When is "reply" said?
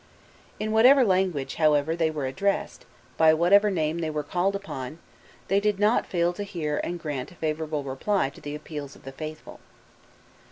7.83-8.31